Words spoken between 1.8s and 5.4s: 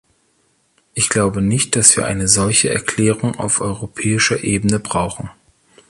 wir eine solche Erklärung auf europäischer Ebene brauchen.